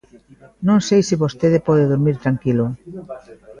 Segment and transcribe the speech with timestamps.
[0.67, 2.65] Non sei se vostede pode durmir tranquilo.